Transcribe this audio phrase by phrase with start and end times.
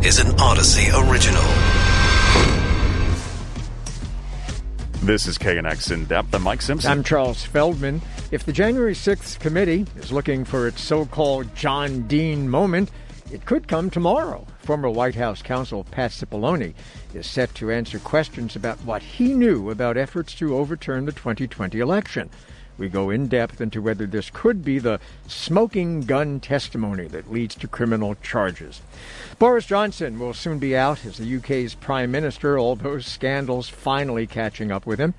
[0.00, 1.42] This is an Audacy original.
[5.04, 6.32] This is KNX in depth.
[6.34, 6.90] I'm Mike Simpson.
[6.90, 8.00] I'm Charles Feldman.
[8.30, 12.90] If the January 6th committee is looking for its so called John Dean moment,
[13.32, 14.46] it could come tomorrow.
[14.60, 16.74] Former White House counsel Pat Cipollone
[17.12, 21.80] is set to answer questions about what he knew about efforts to overturn the 2020
[21.80, 22.30] election.
[22.78, 27.56] We go in depth into whether this could be the smoking gun testimony that leads
[27.56, 28.80] to criminal charges.
[29.38, 34.26] Boris Johnson will soon be out as the UK's Prime Minister, all those scandals finally
[34.26, 35.14] catching up with him.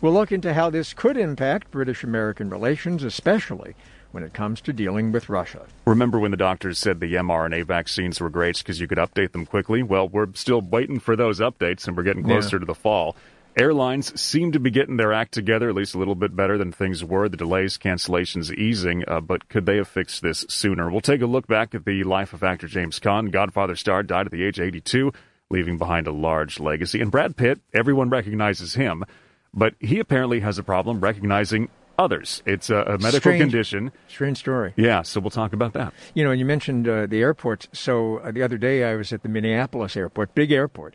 [0.00, 3.74] We'll look into how this could impact British American relations, especially
[4.12, 5.66] when it comes to dealing with Russia.
[5.86, 9.46] Remember when the doctors said the mRNA vaccines were great because you could update them
[9.46, 9.82] quickly?
[9.82, 12.60] Well, we're still waiting for those updates, and we're getting closer yeah.
[12.60, 13.16] to the fall.
[13.56, 16.70] Airlines seem to be getting their act together, at least a little bit better than
[16.70, 17.28] things were.
[17.28, 20.90] The delays, cancellations easing, uh, but could they have fixed this sooner?
[20.90, 23.30] We'll take a look back at the life of actor James Caan.
[23.30, 25.12] Godfather star died at the age of 82,
[25.50, 27.00] leaving behind a large legacy.
[27.00, 29.04] And Brad Pitt, everyone recognizes him,
[29.52, 32.44] but he apparently has a problem recognizing others.
[32.46, 33.90] It's a, a medical strange, condition.
[34.06, 34.74] Strange story.
[34.76, 35.92] Yeah, so we'll talk about that.
[36.14, 37.66] You know, you mentioned uh, the airports.
[37.72, 40.94] So uh, the other day I was at the Minneapolis airport, big airport,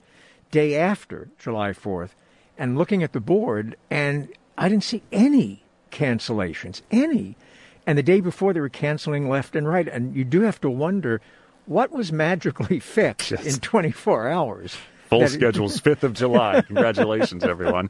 [0.52, 2.12] day after July 4th
[2.58, 7.36] and looking at the board, and I didn't see any cancellations, any.
[7.88, 9.88] And the day before, they were canceling left and right.
[9.88, 11.22] And you do have to wonder
[11.66, 13.46] what was magically fixed yes.
[13.46, 14.78] in 24 hours.
[15.20, 16.62] Full schedule's 5th of July.
[16.62, 17.90] Congratulations, everyone.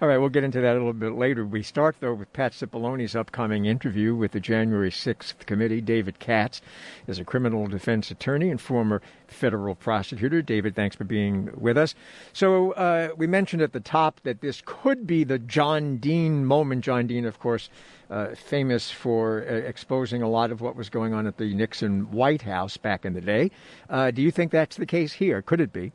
[0.00, 1.44] All right, we'll get into that a little bit later.
[1.44, 5.80] We start, though, with Pat Cipollone's upcoming interview with the January 6th committee.
[5.80, 6.60] David Katz
[7.06, 10.42] is a criminal defense attorney and former federal prosecutor.
[10.42, 11.94] David, thanks for being with us.
[12.32, 16.84] So, uh, we mentioned at the top that this could be the John Dean moment.
[16.84, 17.70] John Dean, of course,
[18.10, 22.10] uh, famous for uh, exposing a lot of what was going on at the Nixon
[22.12, 23.50] White House back in the day.
[23.88, 25.40] Uh, do you think that's the case here?
[25.40, 25.92] Could it be?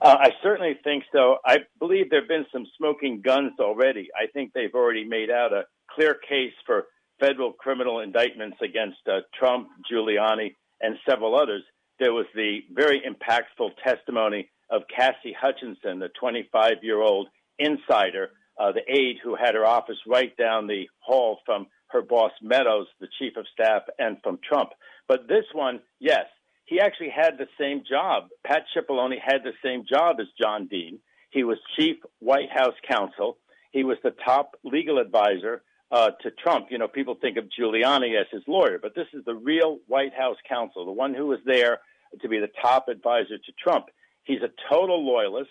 [0.00, 1.38] Uh, I certainly think so.
[1.44, 4.08] I believe there have been some smoking guns already.
[4.14, 6.84] I think they've already made out a clear case for
[7.18, 11.62] federal criminal indictments against uh, Trump, Giuliani, and several others.
[11.98, 17.28] There was the very impactful testimony of Cassie Hutchinson, the 25 year old
[17.58, 18.30] insider,
[18.60, 22.86] uh, the aide who had her office right down the hall from her boss Meadows,
[23.00, 24.70] the chief of staff, and from Trump.
[25.08, 26.26] But this one, yes,
[26.68, 28.28] he actually had the same job.
[28.44, 30.98] Pat Cipollone had the same job as John Dean.
[31.30, 33.38] He was chief White House counsel.
[33.72, 36.66] He was the top legal advisor uh, to Trump.
[36.70, 40.12] You know, people think of Giuliani as his lawyer, but this is the real White
[40.12, 41.78] House counsel, the one who was there
[42.20, 43.86] to be the top advisor to Trump.
[44.24, 45.50] He's a total loyalist.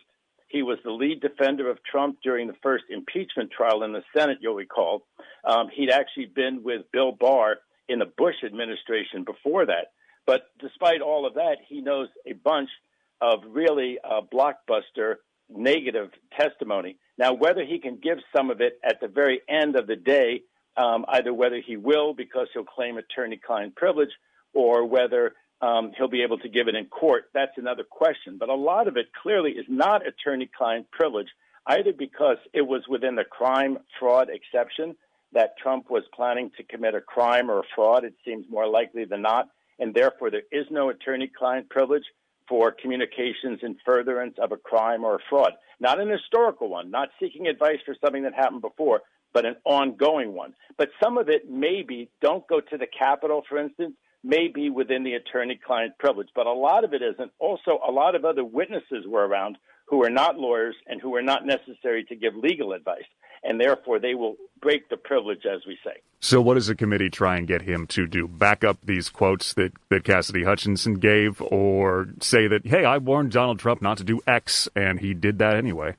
[0.49, 4.37] He was the lead defender of Trump during the first impeachment trial in the Senate,
[4.39, 5.01] you'll recall.
[5.43, 7.57] Um, he'd actually been with Bill Barr
[7.89, 9.87] in the Bush administration before that.
[10.27, 12.69] But despite all of that, he knows a bunch
[13.21, 15.15] of really uh, blockbuster
[15.49, 16.97] negative testimony.
[17.17, 20.41] Now, whether he can give some of it at the very end of the day,
[20.75, 24.11] um, either whether he will because he'll claim attorney client privilege
[24.53, 28.37] or whether um, he'll be able to give it in court, that's another question.
[28.37, 31.29] But a lot of it clearly is not attorney client privilege,
[31.65, 34.95] either because it was within the crime fraud exception
[35.31, 38.03] that Trump was planning to commit a crime or a fraud.
[38.03, 39.49] It seems more likely than not
[39.79, 42.03] and therefore there is no attorney client privilege
[42.47, 45.51] for communications in furtherance of a crime or a fraud.
[45.79, 49.01] Not an historical one, not seeking advice for something that happened before,
[49.33, 50.53] but an ongoing one.
[50.77, 55.03] But some of it maybe don't go to the Capitol, for instance, may be within
[55.03, 57.31] the attorney client privilege, but a lot of it isn't.
[57.39, 61.21] Also, a lot of other witnesses were around who are not lawyers and who are
[61.21, 63.05] not necessary to give legal advice
[63.43, 66.01] and therefore they will break the privilege, as we say.
[66.19, 68.27] So, what does the committee try and get him to do?
[68.27, 73.31] Back up these quotes that, that Cassidy Hutchinson gave, or say that, hey, I warned
[73.31, 75.95] Donald Trump not to do X, and he did that anyway?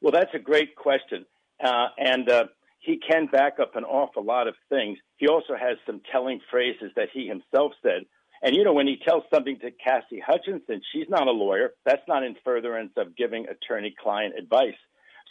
[0.00, 1.24] Well, that's a great question.
[1.62, 2.44] Uh, and uh,
[2.78, 4.98] he can back up an awful lot of things.
[5.16, 8.04] He also has some telling phrases that he himself said.
[8.42, 11.70] And, you know, when he tells something to Cassie Hutchinson, she's not a lawyer.
[11.84, 14.78] That's not in furtherance of giving attorney client advice.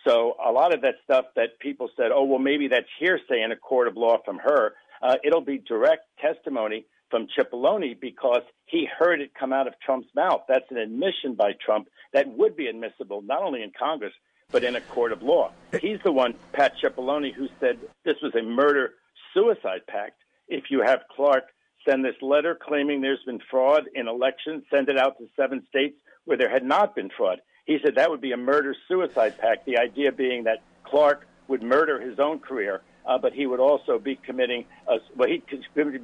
[0.06, 3.52] So a lot of that stuff that people said, oh, well, maybe that's hearsay in
[3.52, 8.88] a court of law from her, uh, it'll be direct testimony from Cipollone because he
[8.98, 10.42] heard it come out of Trump's mouth.
[10.48, 14.14] That's an admission by Trump that would be admissible not only in Congress,
[14.52, 15.52] but in a court of law.
[15.82, 18.92] He's the one, Pat Cipollone, who said this was a murder
[19.34, 20.22] suicide pact.
[20.48, 21.44] If you have Clark
[21.88, 25.96] send this letter claiming there's been fraud in elections, send it out to seven states
[26.26, 27.40] where there had not been fraud.
[27.66, 31.64] He said that would be a murder suicide pact, the idea being that Clark would
[31.64, 35.46] murder his own career uh, but he would also be committing, uh, well, he'd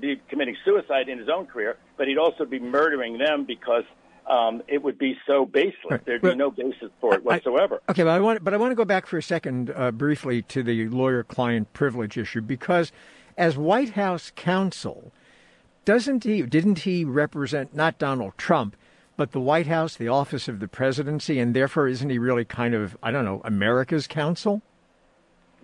[0.01, 3.83] be committing suicide in his own career, but he'd also be murdering them because
[4.29, 5.75] um, it would be so baseless.
[5.91, 6.05] Right.
[6.05, 7.81] There'd be no basis for it whatsoever.
[7.87, 9.91] I, okay, but I want, but I want to go back for a second, uh,
[9.91, 12.93] briefly, to the lawyer-client privilege issue because,
[13.37, 15.11] as White House counsel,
[15.85, 16.41] doesn't he?
[16.43, 18.75] Didn't he represent not Donald Trump?
[19.15, 22.73] But the White House, the office of the presidency, and therefore isn't he really kind
[22.73, 24.63] of, I don't know, America's counsel?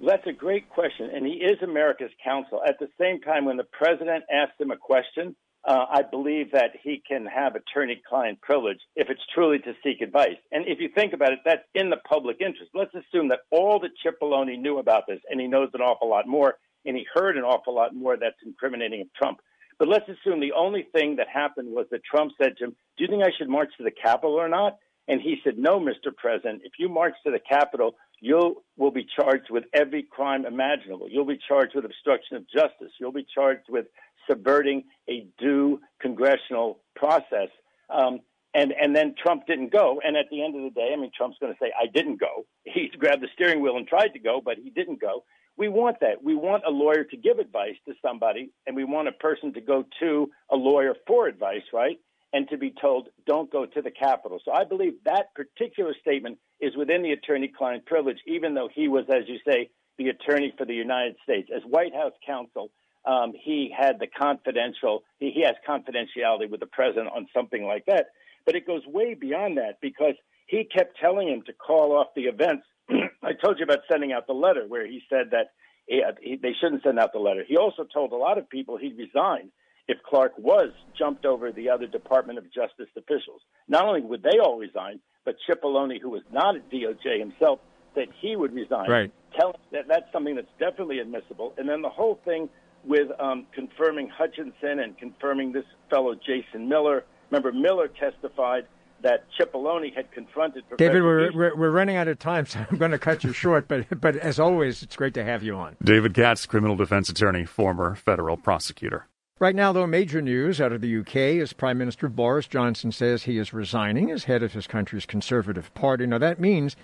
[0.06, 1.10] That's a great question.
[1.14, 2.62] And he is America's counsel.
[2.66, 5.36] At the same time, when the president asks him a question,
[5.66, 10.02] uh, I believe that he can have attorney client privilege if it's truly to seek
[10.02, 10.38] advice.
[10.52, 12.72] And if you think about it, that's in the public interest.
[12.74, 16.10] Let's assume that all that Chip Cipollone knew about this, and he knows an awful
[16.10, 16.56] lot more,
[16.86, 19.40] and he heard an awful lot more that's incriminating of Trump.
[19.80, 23.04] But let's assume the only thing that happened was that Trump said to him, Do
[23.04, 24.78] you think I should march to the Capitol or not?
[25.08, 26.16] And he said, No, Mr.
[26.16, 31.08] President, if you march to the Capitol, you will be charged with every crime imaginable.
[31.10, 32.92] You'll be charged with obstruction of justice.
[33.00, 33.86] You'll be charged with
[34.30, 37.50] subverting a due congressional process.
[37.90, 38.20] Um,
[38.54, 40.02] and and then Trump didn't go.
[40.04, 42.20] And at the end of the day, I mean, Trump's going to say, "I didn't
[42.20, 45.24] go." He grabbed the steering wheel and tried to go, but he didn't go.
[45.60, 46.24] We want that.
[46.24, 49.62] We want a lawyer to give advice to somebody, and we want a person to
[49.62, 52.00] go to a lawyer for advice, right?
[52.32, 56.40] And to be told, "Don't go to the Capitol." So I believe that particular statement
[56.62, 60.64] is within the attorney-client privilege, even though he was, as you say, the attorney for
[60.64, 61.50] the United States.
[61.54, 62.72] As White House counsel,
[63.04, 67.86] um, he had the confidential, he, he has confidentiality with the president on something like
[67.88, 68.12] that.
[68.46, 70.16] But it goes way beyond that because
[70.50, 72.64] he kept telling him to call off the events.
[72.90, 75.52] I told you about sending out the letter where he said that
[75.86, 77.44] he, he, they shouldn't send out the letter.
[77.48, 79.52] He also told a lot of people he'd resign
[79.88, 83.42] if Clark was jumped over the other Department of Justice officials.
[83.68, 87.60] Not only would they all resign, but Cipollone, who was not at DOJ himself,
[87.94, 88.90] said he would resign.
[88.90, 89.12] Right.
[89.40, 91.54] Tell that that's something that's definitely admissible.
[91.58, 92.50] And then the whole thing
[92.84, 97.04] with um, confirming Hutchinson and confirming this fellow Jason Miller.
[97.30, 98.66] Remember, Miller testified
[99.02, 102.78] that Cipollone had confronted Professor David, we're, we're, we're running out of time, so I'm
[102.78, 103.68] going to cut you short.
[103.68, 105.78] But but as always, it's great to have you on.
[105.84, 109.08] David Katz, criminal defense attorney, former federal prosecutor.
[109.40, 113.24] Right now, though, major news out of the UK is Prime Minister Boris Johnson says
[113.24, 116.06] he is resigning as head of his country's Conservative Party.
[116.06, 116.76] Now, that means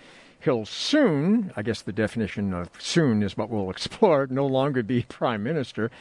[0.45, 5.01] he'll soon, I guess the definition of soon is what we'll explore, no longer be
[5.09, 5.91] Prime Minister.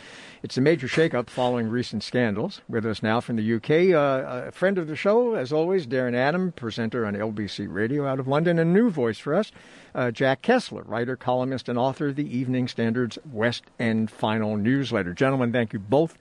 [0.42, 2.60] It's a major shakeup following recent scandals.
[2.68, 6.14] With us now from the UK, uh, a friend of the show, as always, Darren
[6.14, 9.50] Adam, presenter on LBC Radio out of London, a new voice for us,
[9.94, 15.14] uh, Jack Kessler, writer, columnist, and author of the Evening Standard's West End Final newsletter.
[15.14, 16.18] Gentlemen, thank you both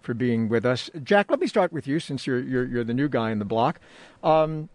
[0.00, 0.88] for being with us.
[1.02, 3.44] Jack, let me start with you since you're, you're, you're the new guy in the
[3.44, 3.80] block.
[4.22, 4.70] Um,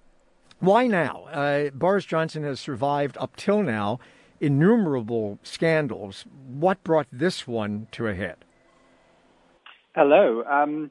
[0.62, 1.26] why now?
[1.32, 4.00] Uh, Boris Johnson has survived up till now
[4.40, 6.26] innumerable scandals.
[6.48, 8.38] What brought this one to a head?
[9.94, 10.44] Hello.
[10.44, 10.90] Um,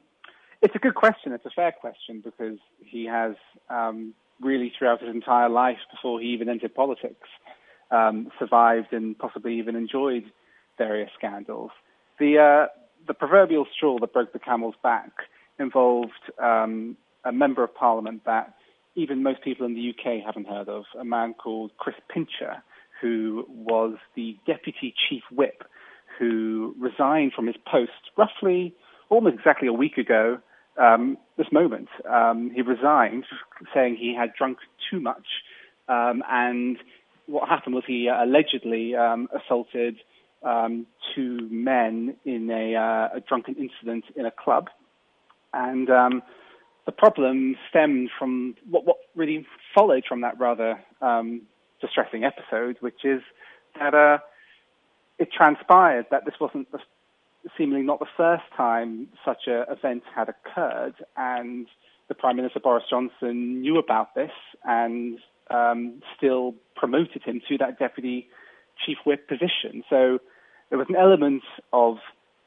[0.63, 1.33] it's a good question.
[1.33, 3.35] It's a fair question because he has
[3.69, 7.29] um, really, throughout his entire life before he even entered politics,
[7.91, 10.25] um, survived and possibly even enjoyed
[10.79, 11.71] various scandals.
[12.19, 12.67] The uh,
[13.07, 15.11] the proverbial straw that broke the camel's back
[15.59, 18.55] involved um, a member of parliament that
[19.01, 22.63] even most people in the UK haven't heard of, a man called Chris Pincher,
[23.01, 25.65] who was the deputy chief whip
[26.19, 28.75] who resigned from his post roughly
[29.09, 30.39] almost exactly a week ago
[30.77, 31.89] um, this moment.
[32.09, 33.25] Um, he resigned
[33.75, 34.59] saying he had drunk
[34.91, 35.27] too much
[35.91, 36.77] um, and
[37.27, 39.97] what happened was he allegedly um, assaulted
[40.43, 44.69] um, two men in a, uh, a, drunken incident in a club.
[45.53, 46.23] And um,
[46.91, 51.43] the problem stemmed from what, what really followed from that rather um,
[51.81, 53.21] distressing episode, which is
[53.79, 54.19] that uh,
[55.17, 56.81] it transpired that this wasn't the,
[57.57, 61.69] seemingly not the first time such an event had occurred, and
[62.09, 64.33] the Prime Minister Boris Johnson knew about this
[64.65, 68.27] and um, still promoted him to that deputy
[68.85, 69.85] chief whip position.
[69.89, 70.19] So
[70.71, 71.43] there was an element
[71.73, 71.99] of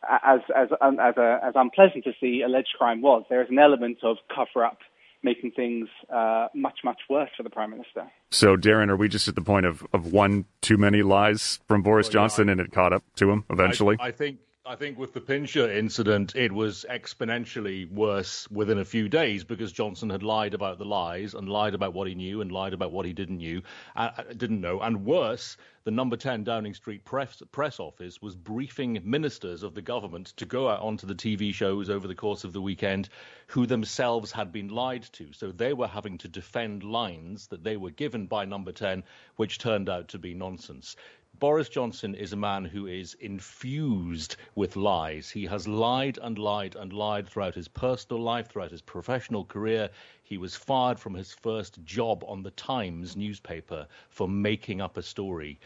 [0.10, 4.00] as as as, a, as unpleasant as the alleged crime was, there is an element
[4.04, 4.80] of cover up
[5.24, 8.12] making things uh, much, much worse for the Prime Minister.
[8.30, 11.82] So, Darren, are we just at the point of, of one too many lies from
[11.82, 13.98] Boris well, Johnson yeah, I, and it caught up to him eventually?
[14.00, 14.40] I, I, think.
[14.66, 19.74] I think with the Pincher incident, it was exponentially worse within a few days because
[19.74, 22.94] Johnson had lied about the lies and lied about what he knew and lied about
[22.94, 23.62] what he didn't knew,
[23.98, 28.38] uh, uh didn't know, and worse, the number 10 Downing Street press, press office was
[28.38, 32.46] briefing ministers of the government to go out onto the TV shows over the course
[32.46, 33.10] of the weekend
[33.48, 35.34] who themselves had been lied to.
[35.34, 39.04] So they were having to defend lines that they were given by number 10,
[39.36, 40.96] which turned out to be nonsense.
[41.40, 45.30] Boris Johnson is a man who is infused with lies.
[45.32, 49.90] He has lied and lied and lied throughout his personal life, throughout his professional career.
[50.24, 55.02] He was fired from his first job on the Times newspaper for making up a
[55.04, 55.60] story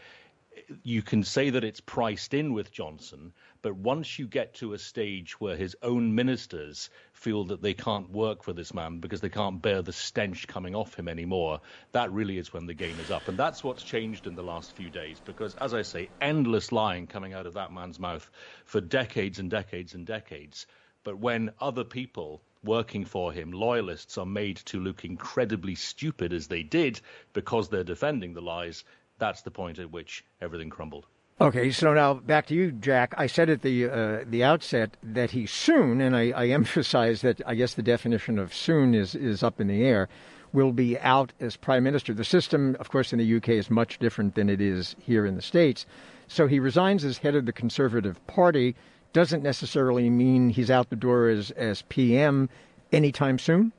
[0.82, 4.78] you can say that it's priced in with Johnson, but once you get to a
[4.78, 9.28] stage where his own ministers feel that they can't work for this man because they
[9.28, 11.60] can't bear the stench coming off him anymore,
[11.92, 13.26] that really is when the game is up.
[13.28, 17.06] And that's what's changed in the last few days because, as I say, endless lying
[17.06, 18.28] coming out of that man's mouth
[18.64, 20.66] for decades and decades and decades.
[21.04, 26.48] But when other people working for him, loyalists, are made to look incredibly stupid as
[26.48, 27.00] they did
[27.32, 28.84] because they're defending the lies,
[29.18, 31.06] that's the point at which everything crumbled.
[31.40, 33.14] Okay, so now back to you, Jack.
[33.16, 37.40] I said at the uh, the outset that he soon, and I, I emphasize that
[37.46, 40.08] I guess the definition of soon is is up in the air,
[40.52, 42.12] will be out as prime minister.
[42.12, 45.36] The system, of course, in the UK is much different than it is here in
[45.36, 45.86] the states.
[46.26, 48.74] So he resigns as head of the Conservative Party.
[49.12, 52.48] Doesn't necessarily mean he's out the door as as PM
[52.90, 53.72] anytime soon.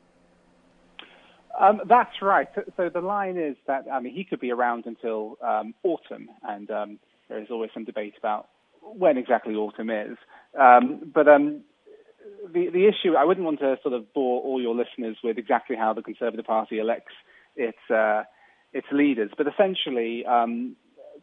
[1.60, 2.48] Um, that's right.
[2.78, 6.72] So, the line is that I mean he could be around until um, autumn, and
[6.72, 8.48] um, there is always some debate about
[8.82, 10.18] when exactly autumn is.
[10.58, 11.62] Um, but um,
[12.54, 15.75] the the issue I wouldn't want to sort of bore all your listeners with exactly
[15.75, 17.13] how the Conservative Party elects
[17.56, 18.24] its uh,
[18.72, 20.75] its leaders, but essentially um,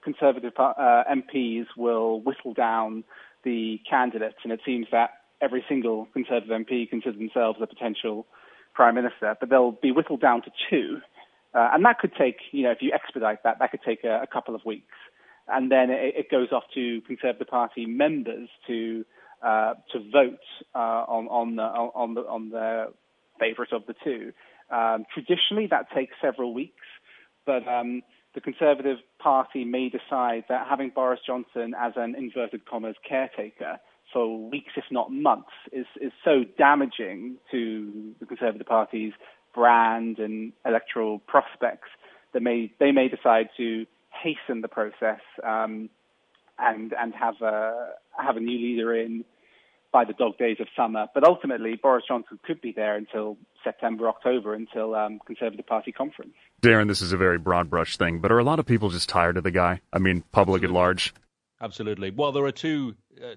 [0.03, 3.05] Conservative uh, MPs will whittle down
[3.43, 8.27] the candidates, and it seems that every single Conservative MP considers themselves a potential
[8.77, 11.01] prime minister, but they'll be whittled down to two.
[11.55, 14.21] Uh, and that could take, you know, if you expedite that, that could take a,
[14.23, 14.95] a couple of weeks.
[15.49, 19.05] And then it, it, goes off to Conservative Party members to
[19.43, 22.93] uh, to vote uh, on on the on the on the
[23.39, 24.33] favourite of the two.
[24.75, 26.85] Um, traditionally, that takes several weeks,
[27.47, 28.03] but um,
[28.35, 33.79] the Conservative Party may decide that having Boris Johnson as an inverted commas caretaker
[34.17, 39.13] for weeks, if not months, is, is so damaging to the Conservative Party's
[39.55, 41.89] brand and electoral prospects
[42.33, 45.91] that may, they may decide to hasten the process um,
[46.59, 49.23] and, and have, a, have a new leader in
[49.93, 51.09] by the dog days of summer.
[51.13, 56.33] But ultimately, Boris Johnson could be there until September, October, until um, Conservative Party conference.
[56.63, 59.11] Darren, this is a very broad brush thing, but are a lot of people just
[59.11, 59.83] tired of the guy?
[59.93, 60.75] I mean, public Absolutely.
[60.75, 61.15] at large.
[61.61, 62.11] Absolutely.
[62.11, 62.95] Well, there are two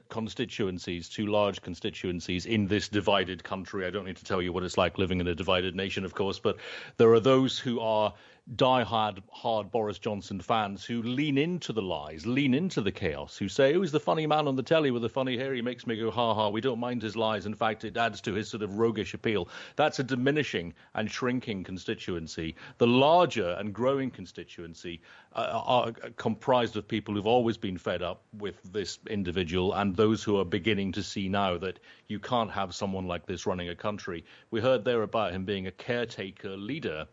[0.10, 3.86] constituencies, two large constituencies in this divided country.
[3.86, 6.14] I don't need to tell you what it's like living in a divided nation, of
[6.14, 6.58] course, but
[6.98, 8.14] there are those who are
[8.56, 13.48] die-hard hard Boris Johnson fans who lean into the lies, lean into the chaos, who
[13.48, 15.54] say, "Oh, he's the funny man on the telly with the funny hair.
[15.54, 16.50] He makes me go ha ha.
[16.50, 17.46] We don't mind his lies.
[17.46, 21.64] In fact, it adds to his sort of roguish appeal." That's a diminishing and shrinking
[21.64, 22.56] constituency.
[22.80, 25.02] The larger and growing constituency
[25.34, 30.24] uh, are comprised of people who've always been fed up with this individual and those
[30.24, 33.76] who are beginning to see now that you can't have someone like this running a
[33.76, 34.26] country.
[34.52, 37.08] We heard there about him being a caretaker leader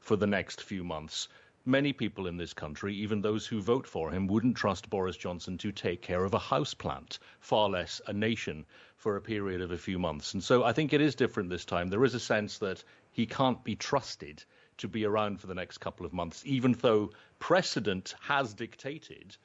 [0.00, 1.28] for the next few months.
[1.64, 5.58] Many people in this country, even those who vote for him, wouldn't trust Boris Johnson
[5.58, 8.66] to take care of a house plant, far less a nation,
[8.96, 10.34] for a period of a few months.
[10.34, 11.88] And so I think it is different this time.
[11.88, 14.44] There is a sense that he can't be trusted
[14.78, 19.36] to be around for the next couple of months, even though precedent has dictated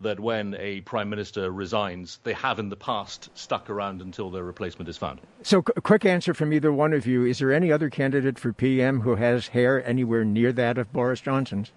[0.00, 4.44] that when a prime minister resigns, they have in the past stuck around until their
[4.44, 5.20] replacement is found.
[5.42, 8.52] So, a quick answer from either one of you: Is there any other candidate for
[8.52, 11.72] PM who has hair anywhere near that of Boris Johnson's?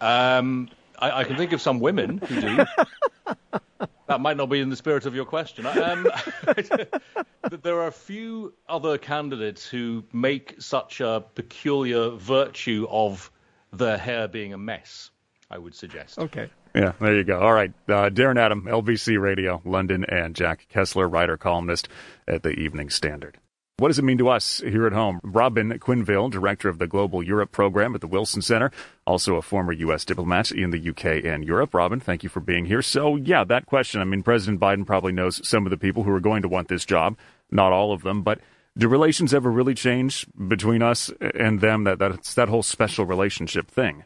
[0.00, 2.64] Um, I, I can think of some women who do.
[4.06, 5.66] that might not be in the spirit of your question.
[5.66, 6.08] Um,
[7.62, 13.30] there are a few other candidates who make such a peculiar virtue of
[13.72, 15.10] their hair being a mess.
[15.50, 16.18] I would suggest.
[16.18, 16.50] Okay.
[16.74, 17.40] Yeah, there you go.
[17.40, 17.72] All right.
[17.88, 21.88] Uh, Darren Adam, LBC Radio, London, and Jack Kessler, writer, columnist
[22.26, 23.38] at the Evening Standard.
[23.78, 25.20] What does it mean to us here at home?
[25.22, 28.72] Robin Quinville, director of the Global Europe program at the Wilson Center,
[29.06, 30.04] also a former U.S.
[30.04, 31.72] diplomat in the UK and Europe.
[31.72, 32.82] Robin, thank you for being here.
[32.82, 34.00] So, yeah, that question.
[34.00, 36.66] I mean, President Biden probably knows some of the people who are going to want
[36.66, 37.16] this job,
[37.52, 38.40] not all of them, but
[38.76, 41.84] do relations ever really change between us and them?
[41.84, 44.04] That that's that whole special relationship thing.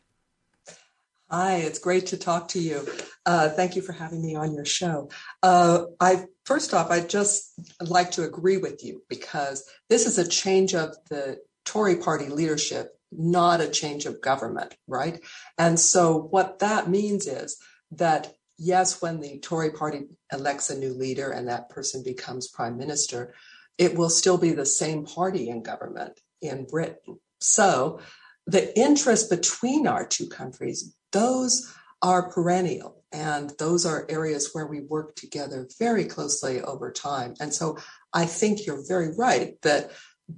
[1.33, 2.87] Hi, it's great to talk to you.
[3.25, 5.09] Uh, thank you for having me on your show.
[5.43, 10.29] Uh, I first off, I'd just like to agree with you because this is a
[10.29, 15.25] change of the Tory party leadership, not a change of government, right?
[15.57, 17.57] And so what that means is
[17.93, 22.77] that yes, when the Tory party elects a new leader and that person becomes prime
[22.77, 23.33] minister,
[23.79, 27.21] it will still be the same party in government in Britain.
[27.41, 28.01] So
[28.47, 33.03] the interest between our two countries those are perennial.
[33.13, 37.35] And those are areas where we work together very closely over time.
[37.41, 37.79] And so
[38.13, 39.91] I think you're very right that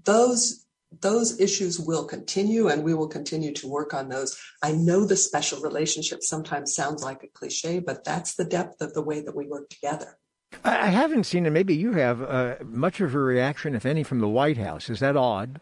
[0.04, 0.64] those
[1.00, 4.40] those issues will continue and we will continue to work on those.
[4.62, 8.95] I know the special relationship sometimes sounds like a cliche, but that's the depth of
[8.95, 10.19] the way that we work together.
[10.62, 14.21] I haven't seen, and maybe you have, uh, much of a reaction, if any, from
[14.21, 14.88] the White House.
[14.88, 15.61] Is that odd?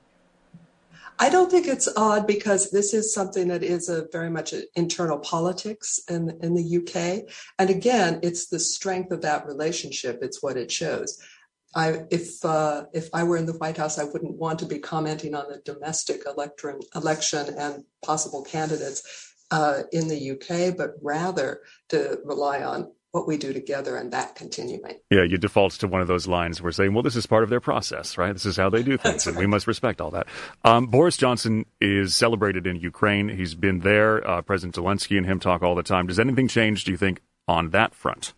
[1.22, 5.20] I don't think it's odd because this is something that is a very much internal
[5.20, 10.18] politics in in the UK, and again, it's the strength of that relationship.
[10.20, 11.22] It's what it shows.
[11.76, 14.80] I, if uh, if I were in the White House, I wouldn't want to be
[14.80, 19.00] commenting on the domestic electron, election and possible candidates
[19.52, 21.60] uh, in the UK, but rather
[21.90, 24.96] to rely on what we do together and that continuing.
[25.10, 27.50] Yeah, you default to one of those lines where saying, well, this is part of
[27.50, 28.32] their process, right?
[28.32, 30.26] This is how they do things, and we must respect all that.
[30.64, 33.28] Um, Boris Johnson is celebrated in Ukraine.
[33.28, 34.26] He's been there.
[34.28, 36.06] Uh, President Zelensky and him talk all the time.
[36.06, 38.32] Does anything change, do you think, on that front?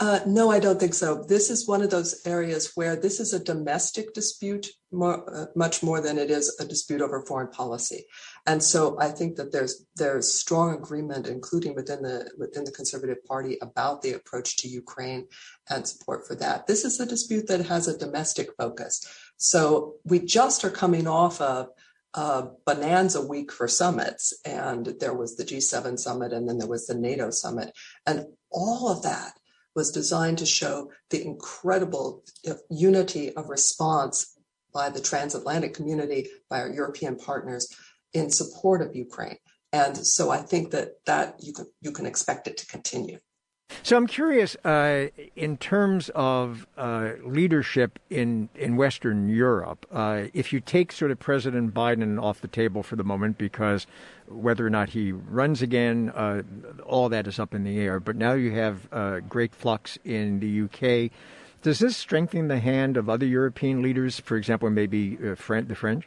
[0.00, 1.24] Uh, no, I don't think so.
[1.24, 5.82] This is one of those areas where this is a domestic dispute more, uh, much
[5.82, 8.06] more than it is a dispute over foreign policy.
[8.48, 13.22] And so I think that there's there's strong agreement, including within the within the Conservative
[13.26, 15.26] Party, about the approach to Ukraine
[15.68, 16.66] and support for that.
[16.66, 19.06] This is a dispute that has a domestic focus.
[19.36, 21.68] So we just are coming off of
[22.64, 26.94] bonanza week for summits, and there was the G7 summit, and then there was the
[26.94, 27.76] NATO summit,
[28.06, 29.34] and all of that
[29.76, 32.24] was designed to show the incredible
[32.70, 34.38] unity of response
[34.72, 37.68] by the transatlantic community, by our European partners
[38.12, 39.38] in support of Ukraine.
[39.72, 43.18] And so I think that that you can you can expect it to continue.
[43.82, 50.52] So I'm curious, uh, in terms of uh, leadership in, in Western Europe, uh, if
[50.52, 53.86] you take sort of President Biden off the table for the moment, because
[54.26, 56.42] whether or not he runs again, uh,
[56.86, 58.00] all that is up in the air.
[58.00, 61.10] But now you have uh, great flux in the UK.
[61.60, 66.06] Does this strengthen the hand of other European leaders, for example, maybe uh, the French?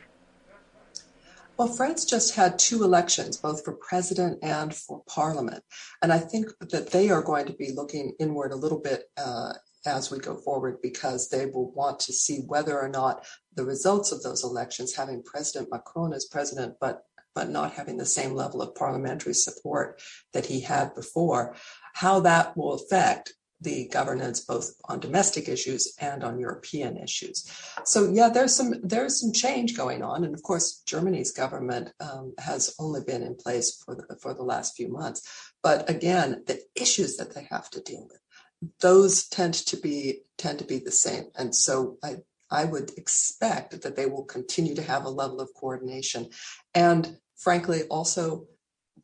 [1.62, 5.64] Well, France just had two elections, both for president and for parliament.
[6.02, 9.54] And I think that they are going to be looking inward a little bit uh,
[9.86, 14.12] as we go forward because they will want to see whether or not the results
[14.12, 17.04] of those elections, having President Macron as president, but
[17.36, 20.02] but not having the same level of parliamentary support
[20.34, 21.56] that he had before,
[21.94, 27.50] how that will affect the governance both on domestic issues and on European issues.
[27.86, 32.34] So yeah, there's some there's some change going on, and of course Germany's government um,
[32.40, 35.22] has only been in place for the for the last few months.
[35.62, 40.60] But again, the issues that they have to deal with, those tend to be tend
[40.60, 42.18] to be the same, and so I
[42.50, 46.30] I would expect that they will continue to have a level of coordination,
[46.74, 48.48] and frankly also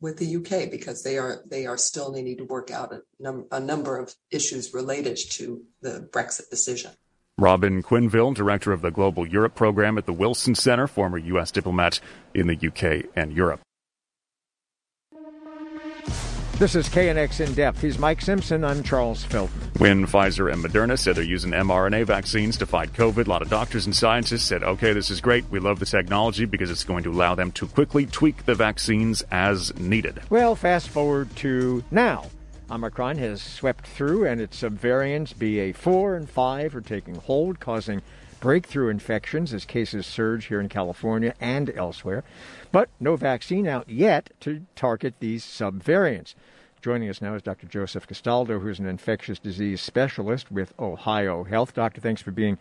[0.00, 3.46] with the UK because they are they are still needing to work out a, num-
[3.50, 6.92] a number of issues related to the Brexit decision.
[7.38, 11.52] Robin Quinville, director of the Global Europe program at the Wilson Center, former U.S.
[11.52, 12.00] diplomat
[12.34, 13.60] in the UK and Europe.
[16.58, 17.80] This is KNX In Depth.
[17.82, 18.64] He's Mike Simpson.
[18.64, 19.70] I'm Charles Feldman.
[19.78, 23.48] When Pfizer and Moderna said they're using mRNA vaccines to fight COVID, a lot of
[23.48, 25.48] doctors and scientists said, okay, this is great.
[25.50, 29.22] We love the technology because it's going to allow them to quickly tweak the vaccines
[29.30, 30.20] as needed.
[30.30, 32.26] Well, fast forward to now.
[32.68, 38.02] Omicron has swept through, and its subvariants BA4 and 5 are taking hold, causing
[38.40, 42.24] breakthrough infections as cases surge here in California and elsewhere.
[42.72, 46.34] But no vaccine out yet to target these subvariants.
[46.80, 47.66] Joining us now is Dr.
[47.66, 51.74] Joseph Gastaldo, who's an infectious disease specialist with Ohio Health.
[51.74, 52.56] Doctor, thanks for being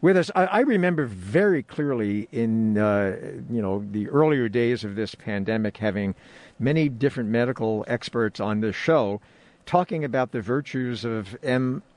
[0.00, 0.30] with us.
[0.34, 3.16] I, I remember very clearly in uh,
[3.50, 6.14] you know the earlier days of this pandemic having
[6.58, 9.20] many different medical experts on this show
[9.66, 11.36] talking about the virtues of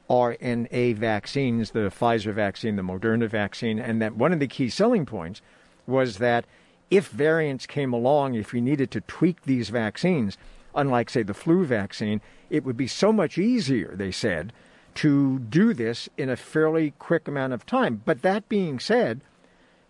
[0.10, 5.06] mRNA vaccines, the Pfizer vaccine, the Moderna vaccine, and that one of the key selling
[5.06, 5.42] points
[5.88, 6.46] was that
[6.92, 10.38] if variants came along, if we needed to tweak these vaccines,
[10.76, 14.54] unlike, say, the flu vaccine, it would be so much easier, they said,
[14.96, 18.02] to do this in a fairly quick amount of time.
[18.06, 19.22] But that being said,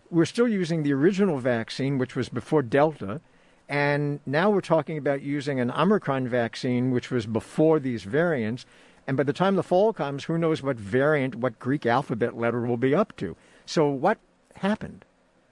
[0.10, 3.22] we're still using the original vaccine, which was before Delta,
[3.68, 8.66] and now we're talking about using an Omicron vaccine, which was before these variants.
[9.08, 12.62] And by the time the fall comes, who knows what variant, what Greek alphabet letter
[12.62, 13.36] we'll be up to.
[13.66, 14.18] So, what
[14.56, 15.06] happened?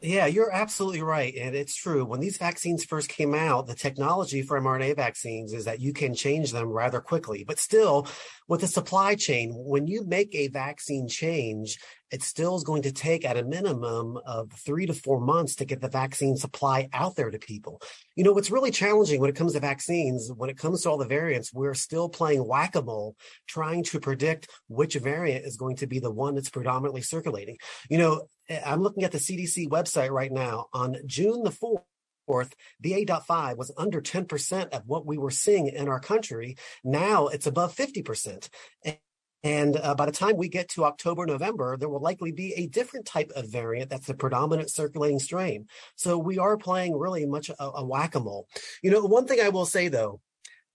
[0.03, 1.33] Yeah, you're absolutely right.
[1.33, 2.03] And it's true.
[2.03, 6.13] When these vaccines first came out, the technology for mRNA vaccines is that you can
[6.13, 7.45] change them rather quickly.
[7.47, 8.09] But still,
[8.49, 11.79] with the supply chain, when you make a vaccine change,
[12.13, 15.65] it still is going to take at a minimum of three to four months to
[15.65, 17.81] get the vaccine supply out there to people.
[18.15, 20.99] You know, what's really challenging when it comes to vaccines, when it comes to all
[20.99, 23.15] the variants, we're still playing whack a mole
[23.47, 27.57] trying to predict which variant is going to be the one that's predominantly circulating.
[27.89, 30.67] You know, eh, I'm looking at the CDC website right now.
[30.71, 31.81] On June the 4th,
[32.25, 36.55] Fourth, BA.5 was under 10% of what we were seeing in our country.
[36.81, 38.47] Now it's above 50%.
[39.43, 42.67] And uh, by the time we get to October, November, there will likely be a
[42.67, 45.67] different type of variant that's the predominant circulating strain.
[45.95, 48.47] So we are playing really much a, a whack a mole.
[48.81, 50.21] You know, one thing I will say though,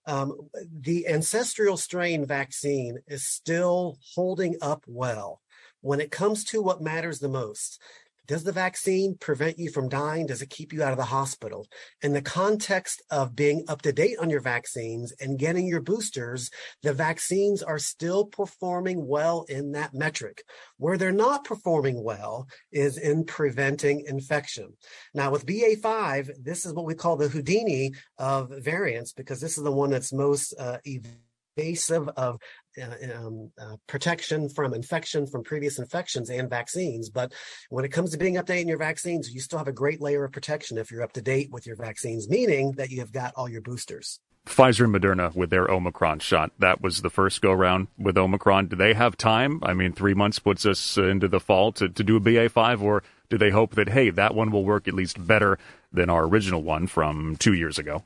[0.07, 5.40] um, the ancestral strain vaccine is still holding up well
[5.81, 7.81] when it comes to what matters the most,
[8.29, 10.27] does the vaccine prevent you from dying?
[10.27, 11.67] Does it keep you out of the hospital?
[12.03, 16.51] In the context of being up to date on your vaccines and getting your boosters,
[16.83, 20.43] the vaccines are still performing well in that metric.
[20.77, 24.77] Where they're not performing well is in preventing infection.
[25.14, 29.64] Now, with BA5, this is what we call the Houdini of variants because this is
[29.64, 30.77] the one that's most uh,
[31.59, 32.38] invasive of
[32.81, 37.11] uh, um, uh, protection from infection from previous infections and vaccines.
[37.11, 37.33] But
[37.71, 40.33] when it comes to being updating your vaccines, you still have a great layer of
[40.33, 43.49] protection if you're up to date with your vaccines, meaning that you have got all
[43.49, 44.21] your boosters.
[44.47, 46.53] Pfizer and Moderna with their Omicron shot.
[46.59, 48.68] That was the first go round with Omicron.
[48.68, 49.61] Do they have time?
[49.62, 53.03] I mean, three months puts us into the fall to, to do a BA5, or
[53.29, 55.59] do they hope that, hey, that one will work at least better
[55.92, 58.05] than our original one from two years ago?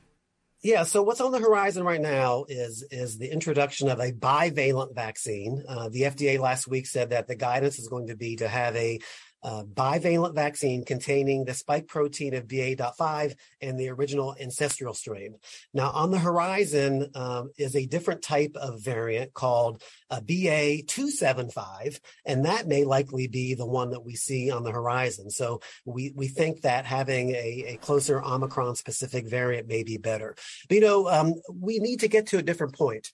[0.63, 0.83] Yeah.
[0.83, 5.61] So what's on the horizon right now is is the introduction of a bivalent vaccine.
[5.67, 8.73] Uh, the FDA last week said that the guidance is going to be to have
[8.77, 8.99] a
[9.43, 15.35] bivalent vaccine containing the spike protein of BA.5 and the original ancestral strain.
[15.73, 22.45] Now, on the horizon um, is a different type of variant called uh, BA275, and
[22.45, 25.29] that may likely be the one that we see on the horizon.
[25.29, 30.35] So we, we think that having a, a closer Omicron specific variant may be better.
[30.67, 33.11] But, you know, um, we need to get to a different point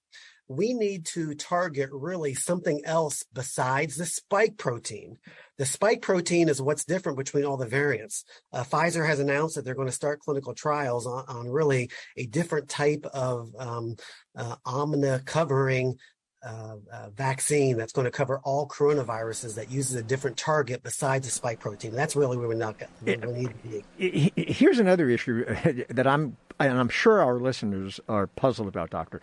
[0.49, 5.17] we need to target really something else besides the spike protein.
[5.59, 8.25] The spike protein is what's different between all the variants.
[8.51, 12.25] Uh, Pfizer has announced that they're going to start clinical trials on, on really a
[12.25, 13.95] different type of um,
[14.35, 15.97] uh, omna covering
[16.41, 21.27] uh, uh, vaccine that's going to cover all coronaviruses that uses a different target besides
[21.27, 21.93] the spike protein.
[21.93, 24.33] That's really where we're not going to need to be.
[24.35, 25.45] Here's another issue
[25.89, 29.21] that I'm and I'm sure our listeners are puzzled about, Doctor.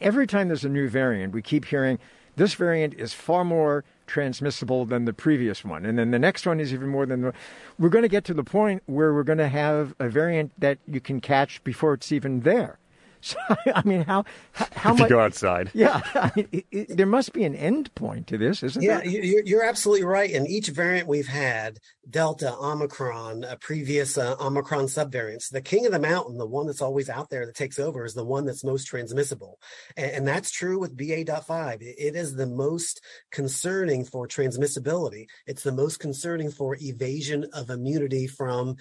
[0.00, 1.98] Every time there's a new variant, we keep hearing
[2.36, 5.86] this variant is far more transmissible than the previous one.
[5.86, 7.32] And then the next one is even more than the.
[7.78, 10.78] We're going to get to the point where we're going to have a variant that
[10.86, 12.78] you can catch before it's even there.
[13.24, 13.38] So,
[13.74, 15.10] I mean, how how, how if much?
[15.10, 15.70] You go outside.
[15.84, 18.98] Yeah, I mean, it, it, there must be an end point to this, isn't yeah,
[18.98, 19.06] there?
[19.06, 20.30] Yeah, you're, you're, absolutely right.
[20.30, 25.92] And each variant we've had, Delta, Omicron, uh, previous uh, Omicron subvariants, the king of
[25.92, 28.62] the mountain, the one that's always out there that takes over, is the one that's
[28.62, 29.58] most transmissible,
[29.96, 31.82] and, and that's true with BA.5.
[31.82, 33.00] It, it is the most
[33.32, 35.26] concerning for transmissibility.
[35.46, 38.76] It's the most concerning for evasion of immunity from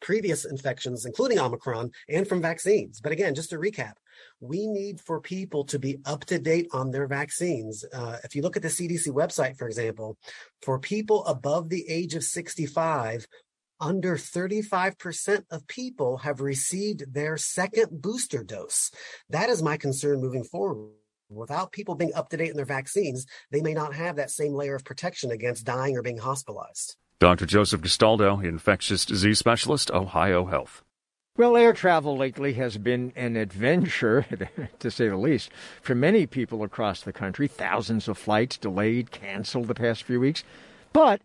[0.00, 3.00] previous infections, including Omicron, and from vaccines.
[3.00, 3.94] But again, just to recap,
[4.40, 7.84] we need for people to be up to date on their vaccines.
[7.92, 10.16] Uh, if you look at the CDC website, for example,
[10.62, 13.26] for people above the age of 65,
[13.80, 18.90] under 35% of people have received their second booster dose.
[19.30, 20.92] That is my concern moving forward.
[21.30, 24.54] Without people being up to date in their vaccines, they may not have that same
[24.54, 26.96] layer of protection against dying or being hospitalized.
[27.20, 27.46] Dr.
[27.46, 30.82] Joseph Gastaldo, infectious disease specialist, Ohio Health.
[31.36, 34.26] Well, air travel lately has been an adventure,
[34.78, 35.50] to say the least,
[35.82, 37.48] for many people across the country.
[37.48, 40.44] Thousands of flights delayed, canceled the past few weeks.
[40.92, 41.20] But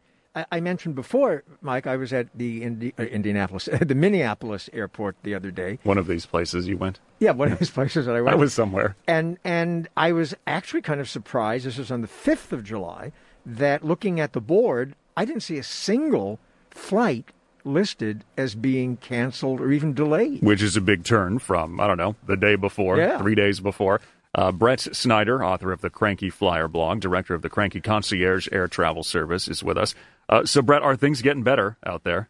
[0.52, 5.36] I mentioned before, Mike, I was at the Indi- uh, Indianapolis, the Minneapolis airport the
[5.36, 5.80] other day.
[5.84, 7.00] One of these places you went?
[7.20, 8.34] Yeah, one of these places that I went.
[8.36, 8.96] I was somewhere.
[9.08, 11.66] And and I was actually kind of surprised.
[11.66, 13.12] This was on the fifth of July.
[13.46, 16.40] That looking at the board, I didn't see a single
[16.72, 17.32] flight
[17.66, 20.42] listed as being canceled or even delayed.
[20.42, 23.18] Which is a big turn from, I don't know, the day before, yeah.
[23.18, 24.00] three days before.
[24.34, 28.70] Uh, Brett Snyder, author of the Cranky Flier blog, director of the Cranky Concierge Air
[28.70, 29.94] Travel Service, is with us.
[30.30, 32.30] Uh, so, Brett, are things getting better out there?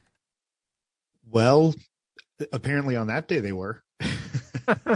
[1.29, 1.75] Well,
[2.51, 3.83] apparently on that day they were.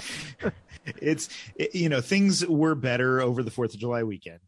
[1.00, 4.40] it's, it, you know, things were better over the 4th of July weekend.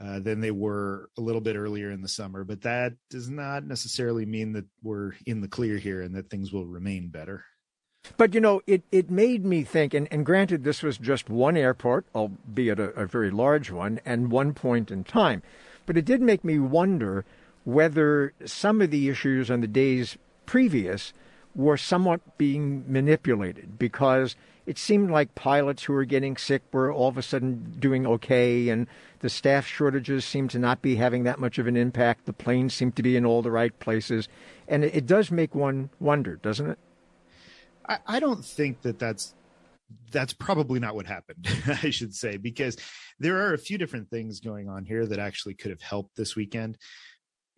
[0.00, 2.44] Uh, than they were a little bit earlier in the summer.
[2.44, 6.52] But that does not necessarily mean that we're in the clear here and that things
[6.52, 7.44] will remain better.
[8.16, 11.56] But you know, it, it made me think, and, and granted, this was just one
[11.56, 15.42] airport, albeit a, a very large one, and one point in time.
[15.84, 17.24] But it did make me wonder
[17.64, 21.12] whether some of the issues on the days previous
[21.54, 24.36] were somewhat being manipulated because
[24.66, 28.68] it seemed like pilots who were getting sick were all of a sudden doing okay,
[28.68, 28.86] and
[29.20, 32.26] the staff shortages seemed to not be having that much of an impact.
[32.26, 34.28] The planes seemed to be in all the right places,
[34.68, 36.78] and it, it does make one wonder, doesn't it?
[37.88, 39.34] I, I don't think that that's
[40.12, 41.48] that's probably not what happened,
[41.82, 42.76] I should say, because
[43.18, 46.36] there are a few different things going on here that actually could have helped this
[46.36, 46.78] weekend.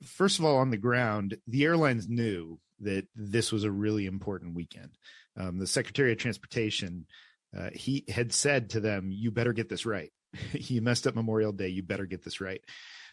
[0.03, 4.55] First of all, on the ground, the airlines knew that this was a really important
[4.55, 4.91] weekend.
[5.37, 7.07] Um, the Secretary of Transportation,
[7.57, 10.13] uh, he had said to them, "You better get this right.
[10.53, 11.69] you messed up Memorial Day.
[11.69, 12.63] You better get this right."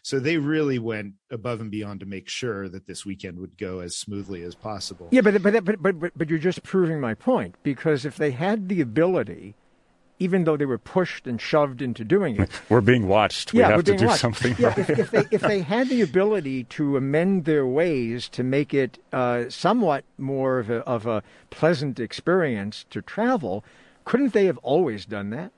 [0.02, 3.80] So they really went above and beyond to make sure that this weekend would go
[3.80, 5.08] as smoothly as possible.
[5.10, 8.68] Yeah, but but but but but, you're just proving my point because if they had
[8.68, 9.56] the ability
[10.20, 12.50] even though they were pushed and shoved into doing it.
[12.68, 13.52] We're being watched.
[13.52, 14.20] We yeah, have to do watched.
[14.20, 14.54] something.
[14.58, 14.78] Yeah, right.
[14.78, 19.02] if, if, they, if they had the ability to amend their ways to make it
[19.12, 23.64] uh, somewhat more of a, of a pleasant experience to travel,
[24.04, 25.52] couldn't they have always done that?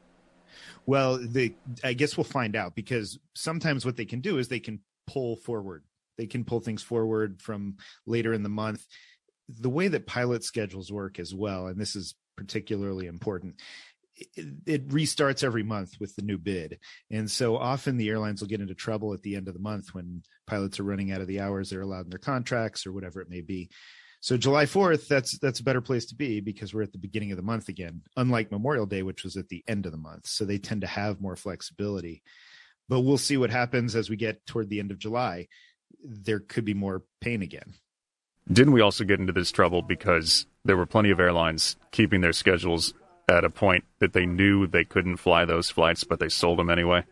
[0.87, 4.61] Well, they, I guess we'll find out because sometimes what they can do is they
[4.61, 5.83] can pull forward.
[6.19, 8.87] They can pull things forward from later in the month.
[9.49, 13.61] The way that pilot schedules work as well, and this is particularly important,
[14.37, 16.79] it, restarts every month with the new bid.
[17.11, 19.95] And so often the airlines will get into trouble at the end of the month
[19.95, 23.21] when pilots are running out of the hours they're allowed in their contracts or whatever
[23.21, 23.71] it may be.
[24.21, 27.33] So July 4th, that's that's a better place to be because we're at the beginning
[27.33, 30.29] of the month again, unlike Memorial Day, which was at the end of the month.
[30.29, 32.23] So they tend to have more flexibility.
[32.89, 35.49] But we'll see what happens as we get toward the end of July.
[36.05, 37.75] There could be more pain again.
[38.51, 42.33] Didn't we also get into this trouble because there were plenty of airlines keeping their
[42.33, 42.95] schedules
[43.29, 46.71] at a point that they knew they couldn't fly those flights, but they sold them
[46.71, 47.05] anyway?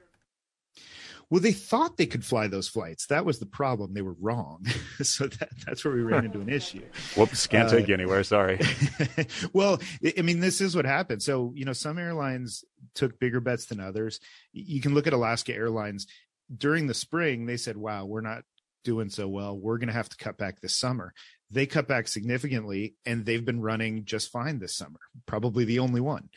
[1.30, 3.06] Well, they thought they could fly those flights.
[3.06, 3.94] That was the problem.
[3.94, 4.66] They were wrong.
[5.02, 6.82] so that, that's where we ran into an issue.
[7.16, 8.24] Whoops, can't uh, take you anywhere.
[8.24, 8.58] Sorry.
[9.52, 9.80] well,
[10.18, 11.22] I mean, this is what happened.
[11.22, 12.64] So, you know, some airlines
[12.96, 14.18] took bigger bets than others.
[14.52, 16.08] You can look at Alaska Airlines.
[16.54, 18.42] During the spring, they said, wow, we're not
[18.82, 19.56] doing so well.
[19.56, 21.14] We're going to have to cut back this summer.
[21.50, 26.00] They cut back significantly and they've been running just fine this summer, probably the only
[26.00, 26.28] one.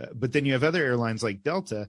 [0.00, 1.88] Uh, but then you have other airlines like Delta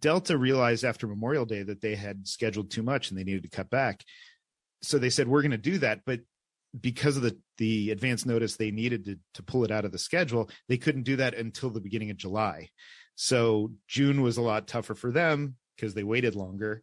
[0.00, 3.56] Delta realized after Memorial Day that they had scheduled too much and they needed to
[3.56, 4.04] cut back.
[4.82, 6.00] So they said, we're going to do that.
[6.04, 6.20] But
[6.78, 9.98] because of the, the advance notice they needed to, to pull it out of the
[9.98, 12.70] schedule, they couldn't do that until the beginning of July.
[13.14, 16.82] So June was a lot tougher for them because they waited longer.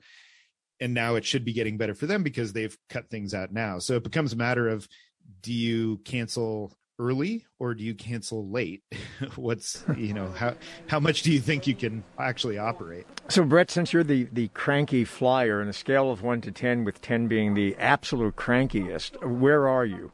[0.79, 3.79] And now it should be getting better for them because they've cut things out now.
[3.79, 4.87] So it becomes a matter of
[5.41, 8.83] do you cancel early or do you cancel late?
[9.35, 10.55] What's you know how
[10.87, 13.05] how much do you think you can actually operate?
[13.29, 16.83] So Brett, since you're the the cranky flyer in a scale of one to ten,
[16.83, 20.11] with ten being the absolute crankiest, where are you?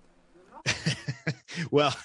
[1.72, 1.96] well,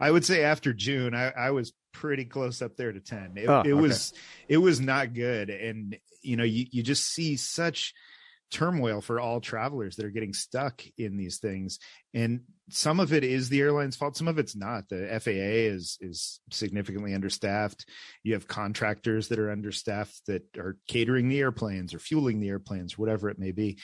[0.00, 3.32] I would say after June, I, I was pretty close up there to ten.
[3.36, 3.72] It, oh, it okay.
[3.72, 4.12] was
[4.48, 7.94] it was not good, and you know you you just see such
[8.52, 11.78] turmoil for all travelers that are getting stuck in these things.
[12.14, 14.88] And some of it is the airline's fault some of it's not.
[14.88, 17.86] The FAA is is significantly understaffed.
[18.22, 22.96] You have contractors that are understaffed that are catering the airplanes or fueling the airplanes
[22.96, 23.78] whatever it may be.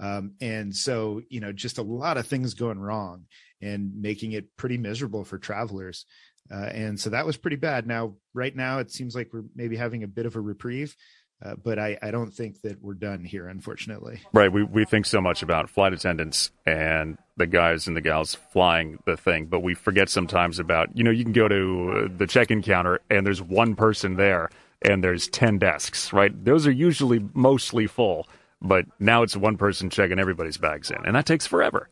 [0.00, 3.26] Um, and so you know just a lot of things going wrong
[3.60, 6.06] and making it pretty miserable for travelers.
[6.50, 7.86] Uh, and so that was pretty bad.
[7.86, 10.96] Now right now it seems like we're maybe having a bit of a reprieve
[11.44, 14.20] uh, but I, I don't think that we're done here, unfortunately.
[14.32, 14.52] Right.
[14.52, 18.98] We, we think so much about flight attendants and the guys and the gals flying
[19.06, 22.50] the thing, but we forget sometimes about, you know, you can go to the check
[22.50, 24.50] in counter and there's one person there
[24.82, 26.32] and there's 10 desks, right?
[26.44, 28.28] Those are usually mostly full,
[28.60, 31.88] but now it's one person checking everybody's bags in, and that takes forever.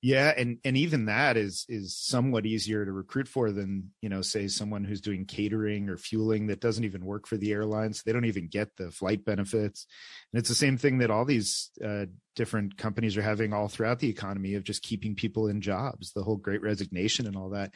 [0.00, 4.22] Yeah, and and even that is is somewhat easier to recruit for than you know,
[4.22, 8.02] say someone who's doing catering or fueling that doesn't even work for the airlines.
[8.02, 9.86] They don't even get the flight benefits,
[10.32, 12.06] and it's the same thing that all these uh,
[12.36, 16.12] different companies are having all throughout the economy of just keeping people in jobs.
[16.12, 17.74] The whole Great Resignation and all that.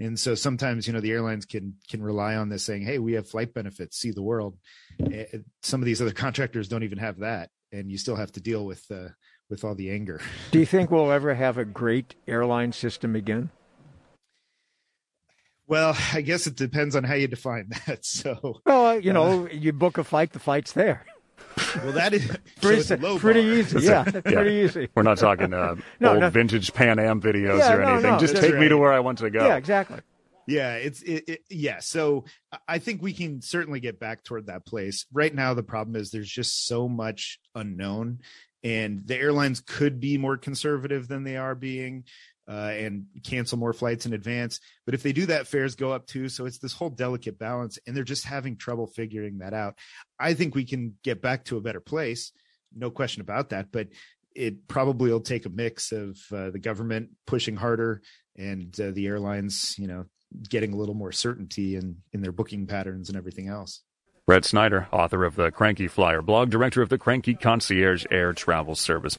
[0.00, 3.12] And so sometimes, you know, the airlines can can rely on this saying, "Hey, we
[3.12, 4.58] have flight benefits, see the world."
[5.12, 5.26] Eh,
[5.62, 8.66] some of these other contractors don't even have that, and you still have to deal
[8.66, 9.10] with uh,
[9.52, 10.20] with all the anger.
[10.50, 13.50] Do you think we'll ever have a great airline system again?
[15.68, 18.04] Well, I guess it depends on how you define that.
[18.04, 21.04] So, well, you know, uh, you book a flight, the flight's there.
[21.76, 23.80] Well, that is pretty, so pretty easy.
[23.80, 24.88] Yeah, pretty easy.
[24.94, 26.30] We're not talking uh, No, old no.
[26.30, 28.10] vintage Pan Am videos Yeah, or anything.
[28.12, 29.46] no, Just that's take me to where I want to go.
[29.46, 30.00] Yeah, exactly.
[30.48, 31.78] Yeah, it's it, it yeah.
[31.80, 35.06] So I- I think we can certainly get back toward that place.
[35.12, 38.20] Right now, the problem is there's just so much unknown,
[38.62, 42.04] and the airlines could be more conservative than they are being,
[42.48, 44.60] uh, and cancel more flights in advance.
[44.84, 46.28] But if they do that, fares go up too.
[46.28, 49.78] So it's this whole delicate balance, and they're just having trouble figuring that out.
[50.18, 52.32] I think we can get back to a better place,
[52.74, 53.72] no question about that.
[53.72, 53.88] But
[54.34, 58.02] it probably will take a mix of uh, the government pushing harder
[58.36, 60.06] and uh, the airlines, you know,
[60.48, 63.82] getting a little more certainty in in their booking patterns and everything else.
[64.24, 68.76] Brett Snyder, author of the Cranky Flier blog, director of the Cranky Concierge Air Travel
[68.76, 69.16] Service.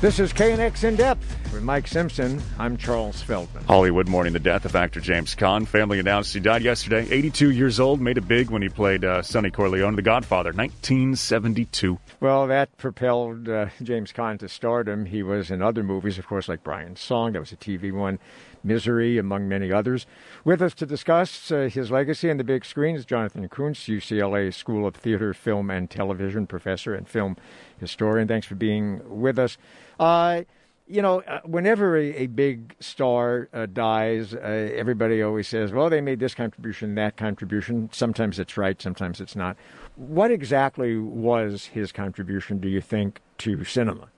[0.00, 2.40] This is KNX In Depth with Mike Simpson.
[2.58, 3.64] I'm Charles Feldman.
[3.64, 5.66] Hollywood mourning the death of actor James Caan.
[5.66, 9.20] Family announced he died yesterday, 82 years old, made it big when he played uh,
[9.20, 11.98] Sonny Corleone, The Godfather, 1972.
[12.20, 15.04] Well, that propelled uh, James Caan to stardom.
[15.04, 18.18] He was in other movies, of course, like Brian's Song, that was a TV one,
[18.62, 20.06] Misery, among many others.
[20.44, 24.52] With us to discuss uh, his legacy on the big screen is Jonathan Kuntz, UCLA
[24.52, 27.36] School of Theater, Film, and Television professor and film
[27.78, 28.28] historian.
[28.28, 29.56] Thanks for being with us.
[29.98, 30.42] Uh,
[30.88, 35.90] you know, uh, whenever a, a big star uh, dies, uh, everybody always says, well,
[35.90, 37.90] they made this contribution, that contribution.
[37.92, 39.56] Sometimes it's right, sometimes it's not.
[39.96, 44.08] What exactly was his contribution, do you think, to cinema?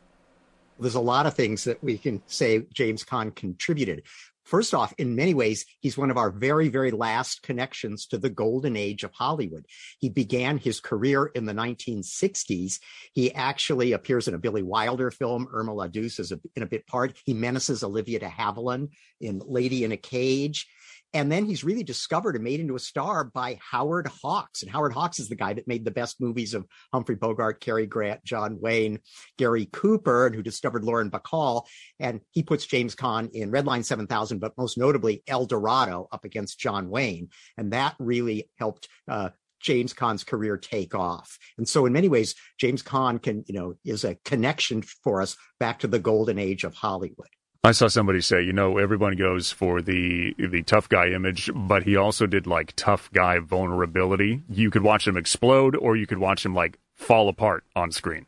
[0.78, 4.02] There's a lot of things that we can say James Caan contributed.
[4.50, 8.28] First off, in many ways, he's one of our very, very last connections to the
[8.28, 9.64] golden age of Hollywood.
[10.00, 12.80] He began his career in the 1960s.
[13.12, 15.46] He actually appears in a Billy Wilder film.
[15.52, 17.16] Irma La Douce is a, in a bit part.
[17.24, 18.88] He menaces Olivia de Havilland
[19.20, 20.66] in Lady in a Cage.
[21.12, 24.62] And then he's really discovered and made into a star by Howard Hawks.
[24.62, 27.86] And Howard Hawks is the guy that made the best movies of Humphrey Bogart, Cary
[27.86, 29.00] Grant, John Wayne,
[29.36, 31.66] Gary Cooper, and who discovered Lauren Bacall.
[31.98, 36.60] And he puts James Caan in Redline 7000, but most notably El Dorado up against
[36.60, 37.28] John Wayne.
[37.56, 41.38] And that really helped uh, James Caan's career take off.
[41.58, 45.36] And so in many ways, James Caan can, you know, is a connection for us
[45.58, 47.28] back to the golden age of Hollywood.
[47.62, 51.82] I saw somebody say, you know, everyone goes for the the tough guy image, but
[51.82, 54.42] he also did like tough guy vulnerability.
[54.48, 58.24] You could watch him explode, or you could watch him like fall apart on screen.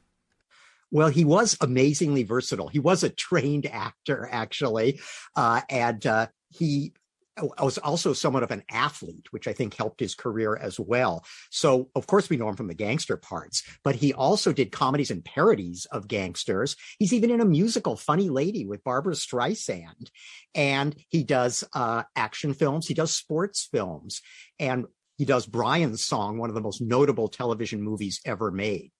[0.90, 2.68] Well, he was amazingly versatile.
[2.68, 5.00] He was a trained actor, actually,
[5.34, 6.92] uh, and uh, he
[7.40, 11.24] was also somewhat of an athlete, which I think helped his career as well.
[11.50, 15.10] So, of course, we know him from the gangster parts, but he also did comedies
[15.10, 16.76] and parodies of gangsters.
[16.98, 20.10] He's even in a musical, Funny Lady, with Barbra Streisand,
[20.54, 22.86] and he does uh, action films.
[22.86, 24.20] He does sports films,
[24.58, 28.90] and he does Brian's Song, one of the most notable television movies ever made.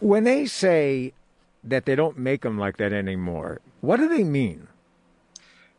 [0.00, 1.12] When they say
[1.62, 4.66] that they don't make them like that anymore, what do they mean?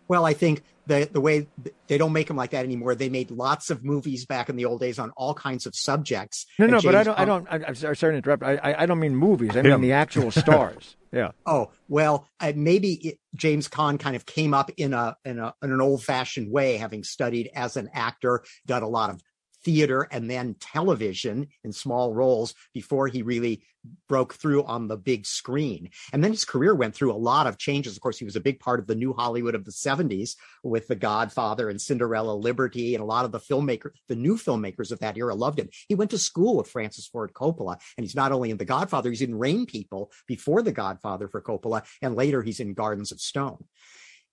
[0.08, 1.48] Well, I think the the way
[1.88, 2.96] they don't make them like that anymore.
[2.96, 6.46] They made lots of movies back in the old days on all kinds of subjects.
[6.60, 7.20] No, no, but I don't.
[7.20, 7.48] I don't.
[7.50, 8.44] I, I'm sorry sorry to interrupt.
[8.44, 9.56] I, I, I don't mean movies.
[9.56, 9.82] I mean Him.
[9.82, 10.98] the actual stars.
[11.12, 11.32] Yeah.
[11.46, 15.54] Oh well, uh, maybe it, James Caan kind of came up in a in a
[15.64, 19.22] in an old fashioned way, having studied as an actor, done a lot of
[19.64, 23.64] theater and then television in small roles before he really
[24.08, 25.90] broke through on the big screen.
[26.14, 27.96] And then his career went through a lot of changes.
[27.96, 30.88] Of course, he was a big part of the new Hollywood of the 70s with
[30.88, 32.94] The Godfather and Cinderella Liberty.
[32.94, 35.70] And a lot of the filmmakers, the new filmmakers of that era loved him.
[35.88, 37.80] He went to school with Francis Ford Coppola.
[37.98, 41.42] And he's not only in The Godfather, he's in Rain People before The Godfather for
[41.42, 41.84] Coppola.
[42.02, 43.66] And later he's in Gardens of Stone.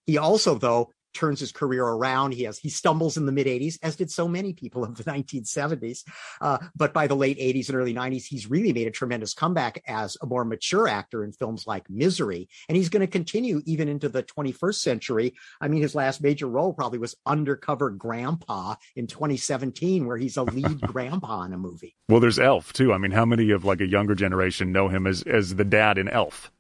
[0.07, 2.33] He also, though, turns his career around.
[2.33, 5.05] He has he stumbles in the mid 80s, as did so many people of the
[5.05, 6.05] 1970s.
[6.40, 9.83] Uh, but by the late 80s and early 90s, he's really made a tremendous comeback
[9.87, 13.88] as a more mature actor in films like Misery, and he's going to continue even
[13.88, 15.35] into the 21st century.
[15.61, 20.42] I mean, his last major role probably was Undercover Grandpa in 2017, where he's a
[20.42, 21.97] lead grandpa in a movie.
[22.09, 22.92] Well, there's Elf too.
[22.92, 25.99] I mean, how many of like a younger generation know him as as the dad
[25.99, 26.51] in Elf?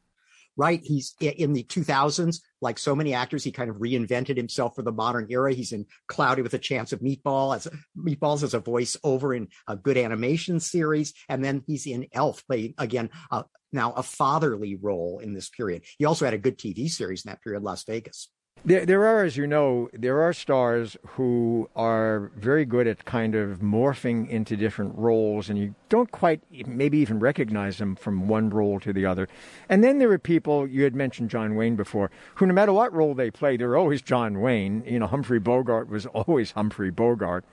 [0.58, 0.80] Right?
[0.82, 4.92] He's in the 2000s, like so many actors, he kind of reinvented himself for the
[4.92, 5.54] modern era.
[5.54, 9.76] He's in Cloudy with a Chance of Meatball as Meatballs as a voiceover in a
[9.76, 15.20] good animation series, and then he's in Elf, playing again uh, now a fatherly role
[15.20, 15.84] in this period.
[15.96, 18.28] He also had a good TV series in that period, Las Vegas.
[18.64, 23.34] There, there are, as you know, there are stars who are very good at kind
[23.34, 28.50] of morphing into different roles, and you don't quite maybe even recognize them from one
[28.50, 29.28] role to the other.
[29.68, 32.92] And then there are people, you had mentioned John Wayne before, who no matter what
[32.92, 34.82] role they play, they're always John Wayne.
[34.86, 37.44] You know, Humphrey Bogart was always Humphrey Bogart.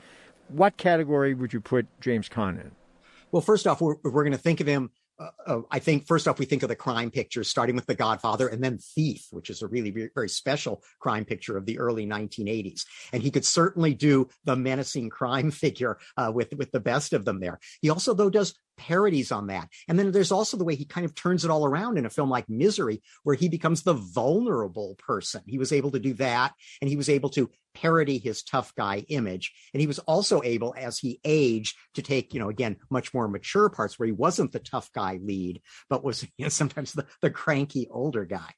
[0.47, 2.71] What category would you put James Caan in?
[3.31, 6.27] Well, first off, we're, we're going to think of him uh, uh, I think first
[6.27, 9.49] off, we think of the crime pictures, starting with The Godfather and then Thief, which
[9.49, 12.85] is a really very, special crime picture of the early 1980s.
[13.13, 17.25] And he could certainly do the menacing crime figure uh, with with the best of
[17.25, 17.59] them there.
[17.81, 19.69] He also, though, does parodies on that.
[19.87, 22.09] And then there's also the way he kind of turns it all around in a
[22.09, 25.41] film like Misery, where he becomes the vulnerable person.
[25.47, 29.05] He was able to do that, and he was able to parody his tough guy
[29.09, 29.53] image.
[29.73, 33.27] And he was also able, as he aged, to take, you know, again, much more
[33.27, 37.05] mature parts where he wasn't the tough guy lead, but was you know, sometimes the,
[37.21, 38.53] the cranky older guy.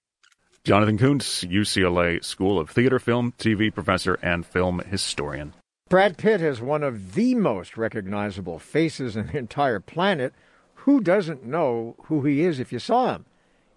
[0.64, 5.54] Jonathan Kuntz, UCLA School of Theater, Film, TV professor, and film historian.
[5.90, 10.34] Brad Pitt is one of the most recognizable faces in the entire planet.
[10.76, 13.26] Who doesn't know who he is if you saw him?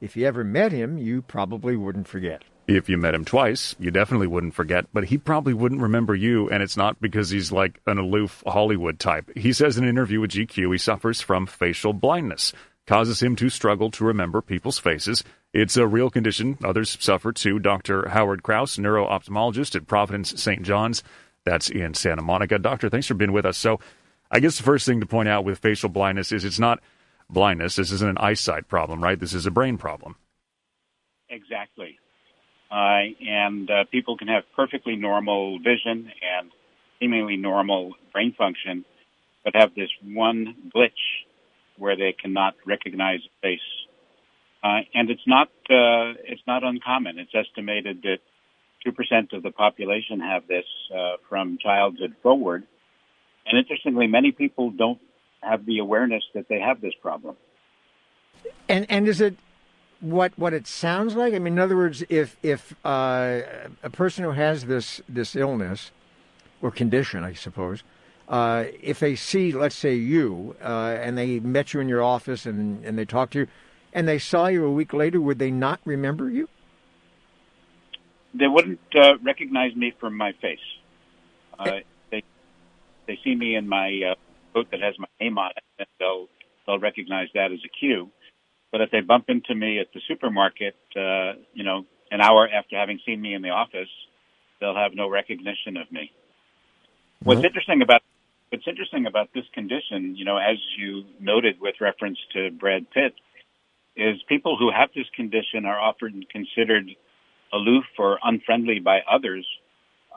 [0.00, 2.42] If you ever met him, you probably wouldn't forget.
[2.66, 6.48] If you met him twice, you definitely wouldn't forget, but he probably wouldn't remember you,
[6.50, 9.30] and it's not because he's like an aloof Hollywood type.
[9.36, 12.52] He says in an interview with GQ he suffers from facial blindness,
[12.88, 15.22] causes him to struggle to remember people's faces.
[15.52, 16.58] It's a real condition.
[16.64, 17.60] Others suffer too.
[17.60, 18.08] Dr.
[18.08, 20.62] Howard Krauss, neuro-ophthalmologist at Providence St.
[20.62, 21.04] John's,
[21.44, 22.58] that's in Santa Monica.
[22.58, 23.58] Doctor, thanks for being with us.
[23.58, 23.80] So,
[24.30, 26.80] I guess the first thing to point out with facial blindness is it's not
[27.28, 27.76] blindness.
[27.76, 29.18] This isn't an eyesight problem, right?
[29.18, 30.16] This is a brain problem.
[31.28, 31.98] Exactly.
[32.70, 36.50] Uh, and uh, people can have perfectly normal vision and
[37.00, 38.84] seemingly normal brain function,
[39.44, 40.90] but have this one glitch
[41.76, 43.60] where they cannot recognize a face.
[44.62, 47.18] Uh, and it's not uh, it's not uncommon.
[47.18, 48.18] It's estimated that
[48.86, 50.64] 2% of the population have this
[50.94, 52.64] uh, from childhood forward.
[53.46, 55.00] And interestingly, many people don't
[55.42, 57.36] have the awareness that they have this problem.
[58.68, 59.36] And and is it
[60.00, 61.34] what what it sounds like?
[61.34, 63.40] I mean, in other words, if if uh,
[63.82, 65.90] a person who has this this illness
[66.62, 67.82] or condition, I suppose,
[68.28, 72.46] uh, if they see, let's say, you, uh, and they met you in your office
[72.46, 73.46] and and they talked to you,
[73.92, 76.48] and they saw you a week later, would they not remember you?
[78.34, 80.58] They wouldn't uh, recognize me from my face.
[81.58, 82.22] Uh, they
[83.06, 84.14] they see me in my uh,
[84.54, 86.28] coat that has my name on it, and they'll
[86.66, 88.10] they'll recognize that as a cue.
[88.72, 92.76] But if they bump into me at the supermarket, uh, you know, an hour after
[92.76, 93.88] having seen me in the office,
[94.60, 96.12] they'll have no recognition of me.
[97.22, 98.02] What's interesting about
[98.50, 103.14] what's interesting about this condition, you know, as you noted with reference to Brad Pitt,
[103.96, 106.88] is people who have this condition are often considered
[107.52, 109.46] aloof or unfriendly by others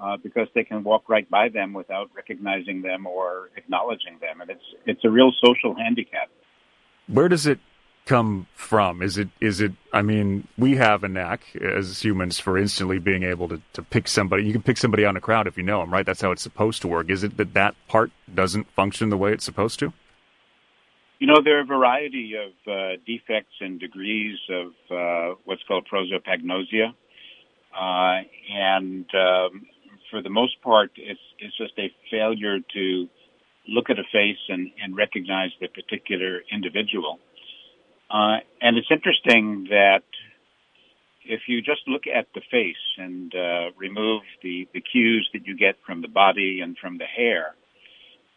[0.01, 4.49] uh, because they can walk right by them without recognizing them or acknowledging them, and
[4.49, 6.29] it's it's a real social handicap.
[7.07, 7.59] Where does it
[8.05, 9.01] come from?
[9.01, 9.73] Is it is it?
[9.91, 14.07] I mean, we have a knack as humans for instantly being able to to pick
[14.07, 14.43] somebody.
[14.45, 16.05] You can pick somebody out in a crowd if you know them, right?
[16.05, 17.09] That's how it's supposed to work.
[17.09, 19.93] Is it that that part doesn't function the way it's supposed to?
[21.19, 25.87] You know, there are a variety of uh, defects and degrees of uh, what's called
[25.91, 26.93] prosopagnosia.
[27.75, 28.21] Uh,
[28.51, 29.65] and um,
[30.11, 33.07] for the most part, it's it's just a failure to
[33.67, 37.19] look at a face and, and recognize the particular individual.
[38.09, 40.03] Uh, and it's interesting that
[41.25, 45.55] if you just look at the face and uh, remove the, the cues that you
[45.55, 47.55] get from the body and from the hair,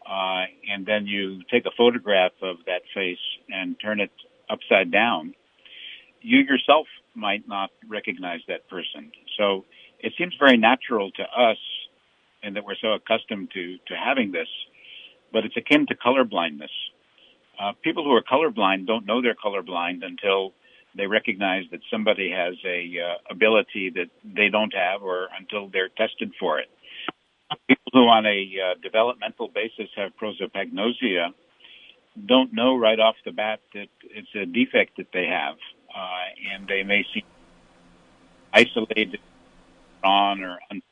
[0.09, 3.19] uh, and then you take a photograph of that face
[3.49, 4.13] and turn it
[4.49, 5.35] upside down,
[6.21, 9.11] you yourself might not recognize that person.
[9.37, 9.65] So
[9.99, 11.59] it seems very natural to us,
[12.43, 14.49] and that we're so accustomed to to having this,
[15.33, 16.71] but it's akin to color blindness.
[17.59, 20.53] Uh, people who are colorblind don't know they're colorblind until
[20.95, 25.89] they recognize that somebody has a uh, ability that they don't have, or until they're
[25.89, 26.69] tested for it.
[27.69, 31.33] People who, on a uh, developmental basis, have prosopagnosia
[32.25, 35.57] don't know right off the bat that it's a defect that they have
[35.95, 37.25] uh, and they may seem
[38.53, 39.19] isolated
[40.05, 40.83] on or un-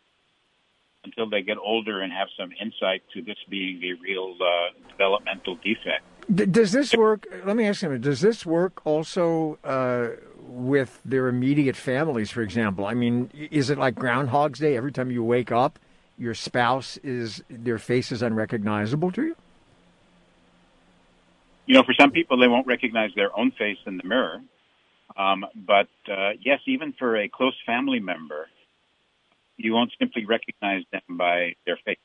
[1.05, 5.57] until they get older and have some insight to this being a real uh, developmental
[5.57, 6.03] defect.
[6.33, 7.27] D- does this work?
[7.45, 12.87] Let me ask you: Does this work also uh, with their immediate families, for example?
[12.87, 14.77] I mean, is it like Groundhog's Day?
[14.77, 15.79] Every time you wake up,
[16.19, 19.37] your spouse is their face is unrecognizable to you.
[21.67, 24.41] You know, for some people, they won't recognize their own face in the mirror.
[25.17, 28.49] Um, but uh, yes, even for a close family member,
[29.57, 31.99] you won't simply recognize them by their face.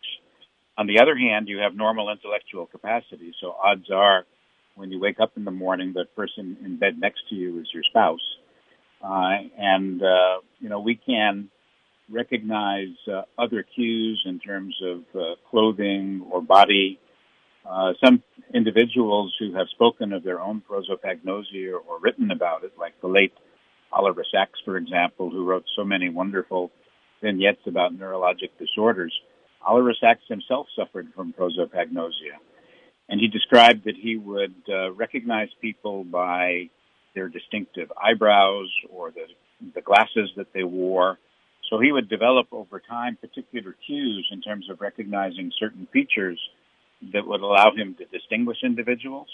[0.78, 4.26] On the other hand, you have normal intellectual capacity, so odds are
[4.76, 7.68] when you wake up in the morning, the person in bed next to you is
[7.74, 8.20] your spouse.
[9.04, 11.50] Uh, and, uh, you know, we can
[12.10, 17.00] recognize uh, other cues in terms of uh, clothing or body
[17.66, 23.00] Uh, some individuals who have spoken of their own prosopagnosia or written about it, like
[23.02, 23.34] the late
[23.92, 26.72] Oliver Sacks, for example, who wrote so many wonderful
[27.22, 29.14] vignettes about neurologic disorders.
[29.66, 32.38] Oliver Sacks himself suffered from prosopagnosia.
[33.10, 36.70] And he described that he would uh, recognize people by
[37.16, 39.26] their distinctive eyebrows or the,
[39.74, 41.18] the glasses that they wore.
[41.70, 46.40] So he would develop over time particular cues in terms of recognizing certain features
[47.14, 49.28] that would allow him to distinguish individuals.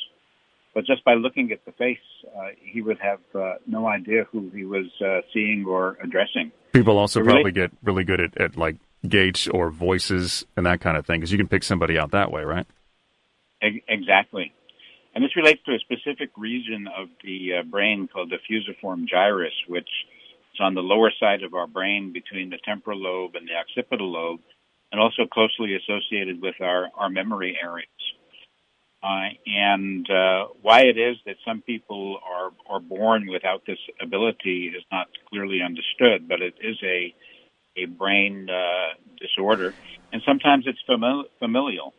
[0.73, 1.97] But just by looking at the face,
[2.27, 6.51] uh, he would have uh, no idea who he was uh, seeing or addressing.
[6.73, 8.75] People also probably get really good at, at like
[9.07, 12.31] gait or voices and that kind of thing because you can pick somebody out that
[12.31, 12.67] way, right?
[13.61, 14.53] Exactly.
[15.13, 19.53] And this relates to a specific region of the uh, brain called the fusiform gyrus,
[19.69, 19.87] which
[20.53, 24.11] is on the lower side of our brain between the temporal lobe and the occipital
[24.11, 24.41] lobe,
[24.91, 27.89] and also closely associated with our, our memory areas.
[29.03, 34.73] Uh, and uh, why it is that some people are, are born without this ability
[34.75, 37.13] is not clearly understood, but it is a,
[37.77, 39.75] a brain uh, disorder.
[40.11, 41.93] And sometimes it's famili- familial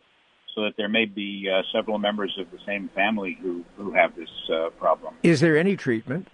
[0.55, 4.17] so that there may be uh, several members of the same family who, who have
[4.17, 5.15] this uh, problem.
[5.23, 6.29] Is there any treatment?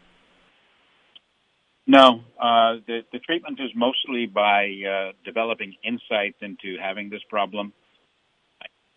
[1.86, 7.72] No, uh, the, the treatment is mostly by uh, developing insight into having this problem,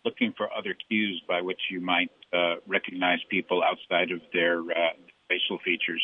[0.04, 4.94] looking for other cues by which you might uh, recognize people outside of their uh,
[5.28, 6.02] facial features.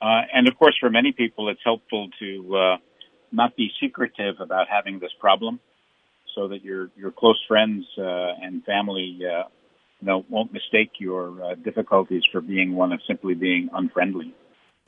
[0.00, 2.76] Uh and of course, for many people, it's helpful to uh
[3.32, 5.58] not be secretive about having this problem
[6.34, 9.44] so that your your close friends uh, and family uh,
[10.00, 14.34] you know won't mistake your uh, difficulties for being one of simply being unfriendly.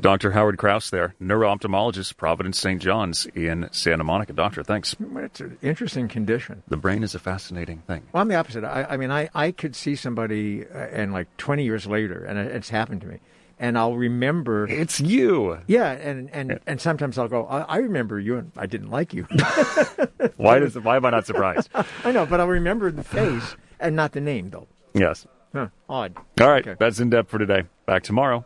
[0.00, 0.32] Dr.
[0.32, 2.82] Howard Krauss there, neuro-ophthalmologist, Providence St.
[2.82, 4.32] John's in Santa Monica.
[4.32, 4.96] Doctor, thanks.
[5.16, 6.64] It's an interesting condition.
[6.66, 8.02] The brain is a fascinating thing.
[8.12, 8.64] Well, I'm the opposite.
[8.64, 12.38] I, I mean, I, I could see somebody uh, and like 20 years later, and
[12.38, 13.20] it's happened to me,
[13.60, 15.60] and I'll remember it's you.
[15.68, 19.14] Yeah, and and and sometimes I'll go, I, I, remember you, and I didn't like
[19.14, 19.22] you.
[20.36, 21.70] why does why am I not surprised?
[22.04, 24.66] I know, but I'll remember the face and not the name, though.
[24.92, 25.24] Yes.
[25.52, 26.16] Huh, odd.
[26.40, 26.76] All right, okay.
[26.80, 27.62] that's in depth for today.
[27.86, 28.44] Back tomorrow.